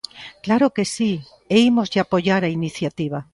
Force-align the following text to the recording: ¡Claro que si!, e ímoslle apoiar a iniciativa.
¡Claro 0.45 0.67
que 0.75 0.85
si!, 0.95 1.11
e 1.53 1.55
ímoslle 1.69 1.99
apoiar 2.01 2.41
a 2.43 2.53
iniciativa. 2.59 3.19